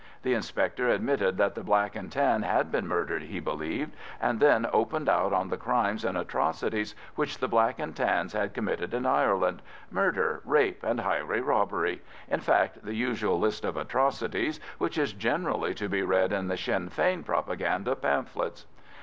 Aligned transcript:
The 0.23 0.33
inspector 0.33 0.89
admitted 0.89 1.37
that 1.37 1.53
the 1.53 1.63
Black 1.63 1.95
and 1.95 2.11
Tan 2.11 2.41
had 2.41 2.71
been 2.71 2.87
murdered, 2.87 3.21
he 3.21 3.39
believed, 3.39 3.95
and 4.19 4.39
then 4.39 4.65
opened 4.73 5.07
out 5.07 5.31
on 5.31 5.49
the 5.49 5.57
crimes 5.57 6.03
and 6.03 6.17
atrocities 6.17 6.95
which 7.13 7.37
the 7.37 7.47
Black 7.47 7.77
and 7.77 7.95
Tans 7.95 8.33
had 8.33 8.55
committed 8.55 8.95
in 8.95 9.05
Ireland—murder, 9.05 10.41
rape, 10.43 10.81
and 10.81 11.01
highway 11.01 11.39
robbery,—in 11.41 12.39
fact, 12.39 12.83
the 12.83 12.95
usual 12.95 13.37
list 13.39 13.63
of 13.63 13.77
atrocities 13.77 14.59
which 14.79 14.97
is 14.97 15.13
generally 15.13 15.75
to 15.75 15.87
be 15.87 16.01
read 16.01 16.33
in 16.33 16.47
the 16.47 16.57
Sinn 16.57 16.89
Fein 16.89 17.21
propaganda 17.21 17.95
pamphlets. 17.95 18.65